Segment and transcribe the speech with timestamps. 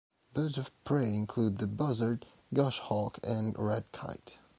[0.33, 4.39] Birds of prey include the buzzard, goshawk and red kite.